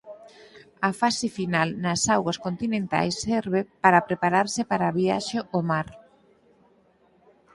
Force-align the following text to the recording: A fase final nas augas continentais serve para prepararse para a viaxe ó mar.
A 0.89 0.91
fase 1.01 1.27
final 1.37 1.69
nas 1.83 2.01
augas 2.15 2.37
continentais 2.45 3.13
serve 3.27 3.59
para 3.83 4.05
prepararse 4.07 4.61
para 4.71 4.83
a 4.87 4.95
viaxe 4.99 5.37
ó 5.57 5.59
mar. 5.69 5.87